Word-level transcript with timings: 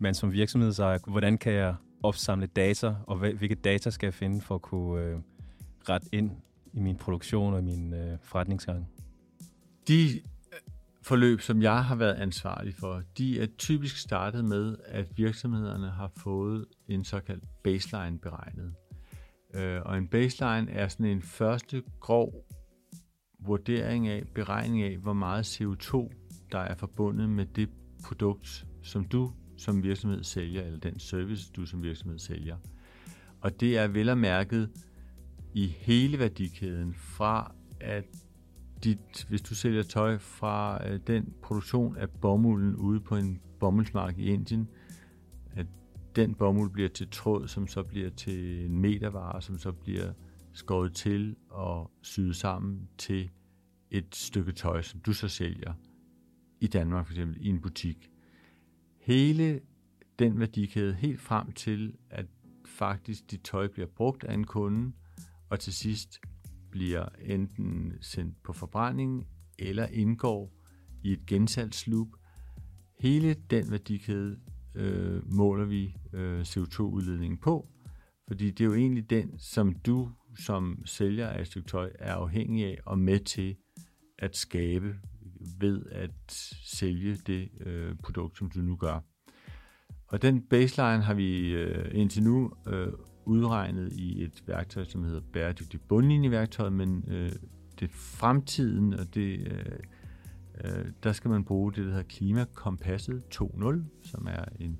man 0.00 0.14
som 0.14 0.32
virksomhedsejer, 0.32 0.98
hvordan 1.06 1.38
kan 1.38 1.52
jeg 1.52 1.74
opsamle 2.02 2.46
data, 2.46 2.94
og 3.06 3.16
hvilke 3.16 3.54
data 3.54 3.90
skal 3.90 4.06
jeg 4.06 4.14
finde 4.14 4.40
for 4.40 4.54
at 4.54 4.62
kunne 4.62 5.04
øh, 5.04 5.18
rette 5.88 6.08
ind 6.12 6.30
i 6.72 6.80
min 6.80 6.96
produktion 6.96 7.54
og 7.54 7.64
min 7.64 7.94
øh, 7.94 8.18
forretningsgang? 8.22 8.88
De 9.88 10.08
øh, 10.12 10.58
forløb, 11.02 11.40
som 11.40 11.62
jeg 11.62 11.84
har 11.84 11.94
været 11.94 12.14
ansvarlig 12.14 12.74
for, 12.74 13.02
de 13.18 13.40
er 13.40 13.46
typisk 13.58 13.96
startet 13.96 14.44
med, 14.44 14.76
at 14.84 15.06
virksomhederne 15.16 15.90
har 15.90 16.10
fået 16.16 16.66
en 16.88 17.04
såkaldt 17.04 17.44
baseline 17.64 18.18
beregnet. 18.18 18.74
Øh, 19.54 19.80
og 19.84 19.98
en 19.98 20.08
baseline 20.08 20.70
er 20.70 20.88
sådan 20.88 21.06
en 21.06 21.22
første 21.22 21.82
grov 22.00 22.46
vurdering 23.40 24.08
af, 24.08 24.22
beregning 24.34 24.82
af, 24.82 24.96
hvor 24.96 25.12
meget 25.12 25.60
CO2, 25.60 26.10
der 26.52 26.58
er 26.58 26.74
forbundet 26.74 27.28
med 27.30 27.46
det 27.46 27.68
produkt, 28.04 28.66
som 28.82 29.04
du 29.04 29.32
som 29.60 29.82
virksomhed 29.82 30.24
sælger, 30.24 30.62
eller 30.62 30.78
den 30.78 30.98
service, 30.98 31.52
du 31.56 31.66
som 31.66 31.82
virksomhed 31.82 32.18
sælger. 32.18 32.56
Og 33.40 33.60
det 33.60 33.78
er 33.78 33.88
vel 33.88 34.08
og 34.08 34.18
mærket 34.18 34.70
i 35.54 35.66
hele 35.66 36.18
værdikæden, 36.18 36.94
fra 36.94 37.54
at 37.80 38.04
dit, 38.84 39.26
hvis 39.28 39.42
du 39.42 39.54
sælger 39.54 39.82
tøj 39.82 40.18
fra 40.18 40.88
øh, 40.88 41.00
den 41.06 41.34
produktion 41.42 41.96
af 41.96 42.10
bomulden 42.10 42.76
ude 42.76 43.00
på 43.00 43.16
en 43.16 43.40
bomuldsmark 43.60 44.18
i 44.18 44.24
Indien, 44.24 44.68
at 45.52 45.66
den 46.16 46.34
bomuld 46.34 46.70
bliver 46.70 46.88
til 46.88 47.08
tråd, 47.10 47.48
som 47.48 47.66
så 47.66 47.82
bliver 47.82 48.10
til 48.10 48.64
en 48.64 48.78
metervare, 48.78 49.42
som 49.42 49.58
så 49.58 49.72
bliver 49.72 50.12
skåret 50.52 50.94
til 50.94 51.36
og 51.48 51.90
syet 52.02 52.36
sammen 52.36 52.88
til 52.98 53.30
et 53.90 54.16
stykke 54.16 54.52
tøj, 54.52 54.82
som 54.82 55.00
du 55.00 55.12
så 55.12 55.28
sælger 55.28 55.72
i 56.60 56.66
Danmark 56.66 57.06
for 57.06 57.12
eksempel 57.12 57.36
i 57.40 57.48
en 57.48 57.60
butik. 57.60 58.10
Hele 59.00 59.60
den 60.18 60.40
værdikæde 60.40 60.94
helt 60.94 61.20
frem 61.20 61.52
til, 61.52 61.96
at 62.10 62.26
faktisk 62.66 63.30
dit 63.30 63.40
tøj 63.44 63.68
bliver 63.68 63.86
brugt 63.86 64.24
af 64.24 64.34
en 64.34 64.44
kunde, 64.44 64.92
og 65.50 65.60
til 65.60 65.72
sidst 65.72 66.20
bliver 66.70 67.08
enten 67.24 67.92
sendt 68.00 68.42
på 68.42 68.52
forbrænding 68.52 69.26
eller 69.58 69.86
indgår 69.86 70.52
i 71.02 71.12
et 71.12 71.26
gensalgsloop. 71.26 72.08
Hele 72.98 73.34
den 73.34 73.70
værdikæde 73.70 74.38
øh, 74.74 75.32
måler 75.34 75.64
vi 75.64 75.96
øh, 76.12 76.40
CO2-udledningen 76.40 77.38
på, 77.38 77.68
fordi 78.28 78.50
det 78.50 78.60
er 78.60 78.68
jo 78.68 78.74
egentlig 78.74 79.10
den, 79.10 79.38
som 79.38 79.72
du 79.72 80.10
som 80.38 80.82
sælger 80.84 81.28
af 81.28 81.40
et 81.40 81.46
stykke 81.46 81.68
tøj 81.68 81.92
er 81.98 82.14
afhængig 82.14 82.64
af 82.64 82.78
og 82.86 82.98
med 82.98 83.18
til 83.18 83.56
at 84.18 84.36
skabe 84.36 84.96
ved 85.60 85.82
at 85.90 86.10
sælge 86.64 87.16
det 87.26 87.48
øh, 87.60 87.94
produkt, 88.02 88.38
som 88.38 88.50
du 88.50 88.60
nu 88.60 88.76
gør. 88.76 89.00
Og 90.06 90.22
den 90.22 90.42
baseline 90.42 91.02
har 91.02 91.14
vi 91.14 91.48
øh, 91.48 91.90
indtil 91.92 92.22
nu 92.22 92.52
øh, 92.66 92.88
udregnet 93.24 93.92
i 93.92 94.22
et 94.22 94.42
værktøj, 94.46 94.84
som 94.84 95.04
hedder 95.04 95.20
bæredygtig 95.32 95.80
bundlinjeværktøj, 95.80 96.68
men 96.68 97.04
øh, 97.08 97.32
det 97.80 97.90
fremtiden, 97.90 98.94
og 98.94 99.14
det, 99.14 99.48
øh, 99.52 99.78
øh, 100.64 100.86
der 101.02 101.12
skal 101.12 101.30
man 101.30 101.44
bruge 101.44 101.72
det, 101.72 101.84
der 101.84 101.90
hedder 101.90 102.02
Klimakompasset 102.02 103.22
2.0, 103.34 103.82
som 104.02 104.26
er 104.26 104.44
en 104.60 104.78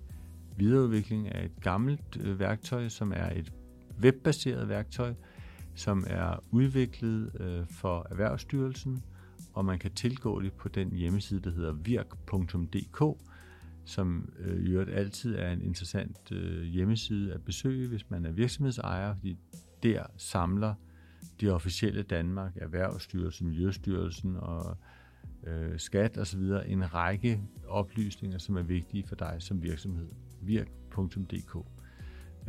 videreudvikling 0.56 1.28
af 1.34 1.44
et 1.44 1.60
gammelt 1.60 2.16
øh, 2.20 2.38
værktøj, 2.38 2.88
som 2.88 3.12
er 3.16 3.30
et 3.30 3.52
webbaseret 4.02 4.68
værktøj, 4.68 5.14
som 5.74 6.04
er 6.06 6.44
udviklet 6.50 7.40
øh, 7.40 7.66
for 7.66 8.06
Erhvervsstyrelsen, 8.10 9.02
og 9.52 9.64
man 9.64 9.78
kan 9.78 9.90
tilgå 9.90 10.42
det 10.42 10.52
på 10.52 10.68
den 10.68 10.92
hjemmeside, 10.92 11.40
der 11.40 11.50
hedder 11.50 11.72
virk.dk, 11.72 13.20
som 13.84 14.32
øh, 14.38 14.72
øvrigt 14.72 14.90
altid 14.90 15.36
er 15.36 15.52
en 15.52 15.62
interessant 15.62 16.32
øh, 16.32 16.62
hjemmeside 16.62 17.34
at 17.34 17.44
besøge, 17.44 17.88
hvis 17.88 18.10
man 18.10 18.26
er 18.26 18.32
virksomhedsejer, 18.32 19.14
fordi 19.14 19.36
der 19.82 20.02
samler 20.16 20.74
de 21.40 21.48
officielle 21.48 22.02
Danmark, 22.02 22.56
Erhvervsstyrelsen, 22.56 23.48
Miljøstyrelsen 23.48 24.36
og 24.36 24.76
øh, 25.46 25.78
skat 25.78 26.18
osv. 26.18 26.40
en 26.66 26.94
række 26.94 27.40
oplysninger, 27.68 28.38
som 28.38 28.56
er 28.56 28.62
vigtige 28.62 29.04
for 29.06 29.14
dig 29.14 29.36
som 29.38 29.62
virksomhed. 29.62 30.08
virk.dk 30.42 31.56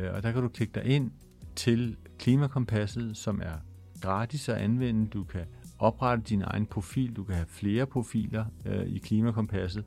øh, 0.00 0.14
Og 0.14 0.22
der 0.22 0.32
kan 0.32 0.42
du 0.42 0.48
klikke 0.48 0.72
dig 0.74 0.84
ind 0.84 1.10
til 1.56 1.96
Klimakompasset, 2.18 3.16
som 3.16 3.40
er 3.44 3.58
gratis 4.00 4.48
at 4.48 4.56
anvende. 4.56 5.08
Du 5.10 5.24
kan 5.24 5.44
oprette 5.82 6.24
din 6.24 6.42
egen 6.42 6.66
profil, 6.66 7.16
du 7.16 7.24
kan 7.24 7.34
have 7.34 7.46
flere 7.46 7.86
profiler 7.86 8.44
øh, 8.66 8.86
i 8.86 8.98
Klimakompasset, 8.98 9.84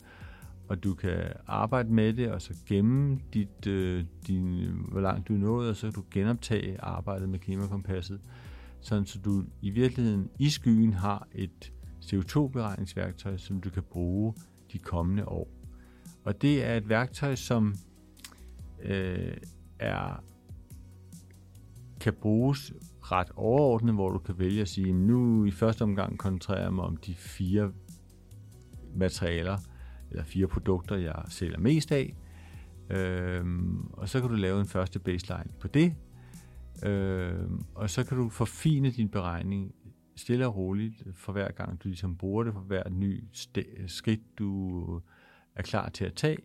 og 0.68 0.84
du 0.84 0.94
kan 0.94 1.24
arbejde 1.48 1.94
med 1.94 2.14
det, 2.14 2.32
og 2.32 2.42
så 2.42 2.54
gemme 2.66 3.20
dit, 3.34 3.68
øh, 3.68 4.06
din, 4.28 4.70
hvor 4.92 5.02
langt 5.02 5.28
du 5.28 5.34
er 5.34 5.38
nået, 5.38 5.70
og 5.70 5.76
så 5.76 5.88
kan 5.88 5.94
du 5.94 6.04
genoptage 6.12 6.82
arbejdet 6.82 7.30
med 7.30 7.40
klimakompasset, 7.40 8.22
sådan 8.82 9.06
så 9.06 9.20
du 9.20 9.44
i 9.62 9.70
virkeligheden 9.70 10.30
i 10.40 10.50
skyen 10.50 10.94
har 10.94 11.28
et 11.36 11.74
CO2-beregningsværktøj, 12.02 13.38
som 13.38 13.62
du 13.62 13.70
kan 13.70 13.84
bruge 13.84 14.34
de 14.74 14.78
kommende 14.78 15.28
år. 15.28 15.48
Og 16.24 16.42
det 16.42 16.66
er 16.66 16.78
et 16.78 16.90
værktøj, 16.90 17.36
som 17.36 17.76
øh, 18.84 19.38
er 19.80 20.24
kan 22.00 22.14
bruges 22.14 22.74
ret 23.12 23.32
overordnet, 23.36 23.94
hvor 23.94 24.10
du 24.10 24.20
kan 24.20 24.40
vælge 24.40 24.62
at 24.62 24.68
sige, 24.68 24.94
nu 24.94 25.46
i 25.46 25.52
første 25.52 25.82
omgang 25.82 26.20
koncentrerer 26.20 26.62
jeg 26.62 26.74
mig 26.74 26.84
om 26.86 26.98
de 26.98 27.16
fire 27.16 27.72
materialer, 28.96 29.58
eller 30.12 30.24
fire 30.24 30.48
produkter, 30.48 30.96
jeg 30.96 31.24
sælger 31.30 31.60
mest 31.60 31.92
af. 31.92 32.16
Øhm, 32.90 33.88
og 33.94 34.10
så 34.10 34.22
kan 34.22 34.30
du 34.30 34.36
lave 34.36 34.60
en 34.60 34.68
første 34.68 35.00
baseline 35.00 35.52
på 35.60 35.68
det. 35.68 35.96
Øhm, 36.86 37.66
og 37.76 37.90
så 37.90 38.04
kan 38.04 38.18
du 38.18 38.30
forfine 38.30 38.92
din 38.92 39.10
beregning 39.10 39.76
stille 40.16 40.48
og 40.48 40.56
roligt 40.56 41.04
for 41.16 41.32
hver 41.32 41.52
gang, 41.52 41.84
du 41.84 41.88
ligesom 41.88 42.18
bruger 42.18 42.44
det, 42.44 42.54
for 42.54 42.60
hver 42.60 42.90
ny 42.90 43.24
skridt, 43.88 44.40
du 44.40 45.02
er 45.56 45.62
klar 45.62 45.90
til 45.90 46.06
at 46.06 46.14
tage, 46.14 46.38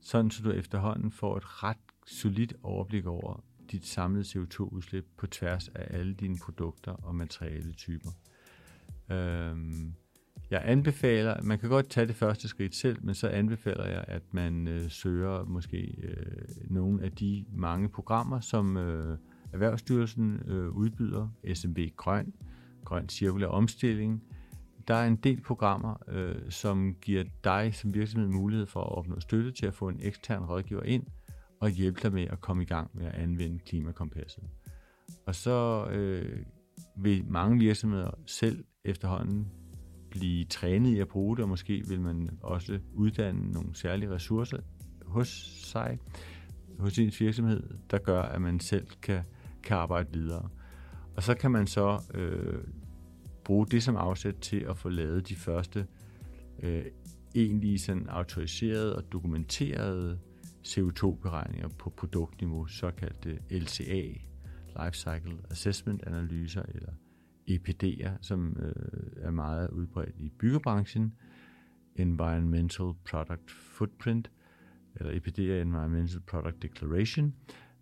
sådan 0.00 0.30
så 0.30 0.42
du 0.42 0.50
efterhånden 0.50 1.10
får 1.10 1.36
et 1.36 1.62
ret 1.62 1.76
solidt 2.06 2.54
overblik 2.62 3.06
over 3.06 3.44
dit 3.72 3.86
samlede 3.86 4.24
CO2-udslip 4.24 5.06
på 5.16 5.26
tværs 5.26 5.68
af 5.68 5.98
alle 5.98 6.14
dine 6.14 6.36
produkter 6.44 6.92
og 6.92 7.14
materialetyper. 7.14 8.10
Øhm, 9.10 9.94
jeg 10.50 10.62
anbefaler, 10.64 11.42
man 11.42 11.58
kan 11.58 11.68
godt 11.68 11.90
tage 11.90 12.06
det 12.06 12.16
første 12.16 12.48
skridt 12.48 12.74
selv, 12.74 12.98
men 13.02 13.14
så 13.14 13.28
anbefaler 13.28 13.86
jeg, 13.86 14.04
at 14.08 14.22
man 14.30 14.68
øh, 14.68 14.90
søger 14.90 15.44
måske 15.44 15.96
øh, 16.02 16.70
nogle 16.70 17.02
af 17.02 17.12
de 17.12 17.44
mange 17.52 17.88
programmer, 17.88 18.40
som 18.40 18.76
øh, 18.76 19.18
Erhvervsstyrelsen 19.52 20.40
øh, 20.46 20.70
udbyder, 20.70 21.28
SMB 21.54 21.78
Grøn, 21.96 22.32
Grøn 22.84 23.08
Cirkulær 23.08 23.46
Omstilling. 23.46 24.22
Der 24.88 24.94
er 24.94 25.06
en 25.06 25.16
del 25.16 25.40
programmer, 25.40 25.94
øh, 26.08 26.50
som 26.50 26.94
giver 26.94 27.24
dig 27.44 27.74
som 27.74 27.94
virksomhed 27.94 28.28
mulighed 28.28 28.66
for 28.66 28.80
at 28.80 28.98
opnå 28.98 29.20
støtte 29.20 29.52
til 29.52 29.66
at 29.66 29.74
få 29.74 29.88
en 29.88 30.00
ekstern 30.02 30.42
rådgiver 30.42 30.82
ind 30.82 31.06
og 31.64 31.70
hjælpe 31.70 32.00
dig 32.02 32.12
med 32.12 32.26
at 32.30 32.40
komme 32.40 32.62
i 32.62 32.66
gang 32.66 32.90
med 32.94 33.06
at 33.06 33.14
anvende 33.14 33.58
klimakompasset. 33.58 34.44
Og 35.26 35.34
så 35.34 35.86
øh, 35.90 36.38
vil 36.96 37.24
mange 37.28 37.58
virksomheder 37.58 38.10
selv 38.26 38.64
efterhånden 38.84 39.48
blive 40.10 40.44
trænet 40.44 40.90
i 40.90 41.00
at 41.00 41.08
bruge 41.08 41.36
det, 41.36 41.42
og 41.42 41.48
måske 41.48 41.82
vil 41.88 42.00
man 42.00 42.30
også 42.42 42.80
uddanne 42.94 43.50
nogle 43.50 43.74
særlige 43.74 44.10
ressourcer 44.10 44.58
hos 45.06 45.28
sig, 45.64 45.98
hos 46.78 46.92
sin 46.92 47.12
virksomhed, 47.18 47.62
der 47.90 47.98
gør, 47.98 48.22
at 48.22 48.42
man 48.42 48.60
selv 48.60 48.86
kan, 49.02 49.24
kan 49.62 49.76
arbejde 49.76 50.08
videre. 50.12 50.48
Og 51.16 51.22
så 51.22 51.34
kan 51.34 51.50
man 51.50 51.66
så 51.66 52.02
øh, 52.14 52.64
bruge 53.44 53.66
det 53.66 53.82
som 53.82 53.96
afsæt 53.96 54.34
til 54.34 54.60
at 54.60 54.78
få 54.78 54.88
lavet 54.88 55.28
de 55.28 55.34
første 55.34 55.86
øh, 56.62 56.84
egentlig 57.34 57.80
sådan 57.80 58.08
autoriserede 58.08 58.96
og 58.96 59.12
dokumenterede 59.12 60.18
CO2-beregninger 60.66 61.68
på 61.68 61.90
produktniveau, 61.90 62.66
såkaldte 62.66 63.38
LCA, 63.50 64.02
Life 64.82 64.92
Cycle 64.92 65.38
Assessment 65.50 66.02
Analyser, 66.02 66.62
eller 66.62 66.92
EPD'er, 67.50 68.10
som 68.20 68.56
øh, 68.60 69.24
er 69.24 69.30
meget 69.30 69.70
udbredt 69.70 70.14
i 70.18 70.28
byggebranchen, 70.38 71.14
Environmental 71.96 72.92
Product 73.10 73.50
Footprint, 73.50 74.30
eller 74.96 75.12
EPD'er, 75.12 75.62
Environmental 75.62 76.20
Product 76.20 76.62
Declaration, 76.62 77.34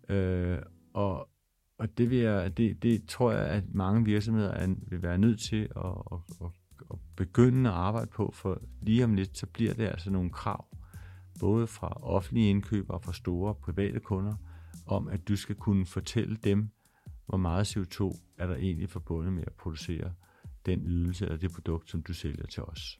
øh, 0.09 0.59
og 0.93 1.29
og 1.77 1.97
det, 1.97 2.09
vil 2.09 2.17
jeg, 2.17 2.57
det, 2.57 2.83
det 2.83 3.05
tror 3.07 3.31
jeg, 3.31 3.47
at 3.47 3.73
mange 3.73 4.05
virksomheder 4.05 4.51
er, 4.51 4.75
vil 4.87 5.01
være 5.01 5.17
nødt 5.17 5.39
til 5.39 5.69
at, 5.75 5.85
at, 6.11 6.19
at, 6.41 6.47
at 6.91 6.97
begynde 7.15 7.69
at 7.69 7.75
arbejde 7.75 8.11
på, 8.15 8.31
for 8.33 8.61
lige 8.81 9.03
om 9.03 9.13
lidt, 9.13 9.37
så 9.37 9.45
bliver 9.45 9.73
det 9.73 9.87
altså 9.87 10.11
nogle 10.11 10.29
krav, 10.29 10.65
både 11.39 11.67
fra 11.67 11.97
offentlige 12.03 12.49
indkøbere 12.49 12.97
og 12.97 13.03
fra 13.03 13.13
store 13.13 13.55
private 13.55 13.99
kunder, 13.99 14.35
om 14.85 15.07
at 15.07 15.27
du 15.27 15.35
skal 15.35 15.55
kunne 15.55 15.85
fortælle 15.85 16.35
dem, 16.35 16.69
hvor 17.25 17.37
meget 17.37 17.77
CO2 17.77 18.19
er 18.37 18.47
der 18.47 18.55
egentlig 18.55 18.89
forbundet 18.89 19.33
med 19.33 19.43
at 19.47 19.53
producere 19.53 20.13
den 20.65 20.83
ydelse 20.85 21.25
eller 21.25 21.37
det 21.37 21.51
produkt, 21.51 21.89
som 21.89 22.03
du 22.03 22.13
sælger 22.13 22.45
til 22.45 22.63
os. 22.63 22.99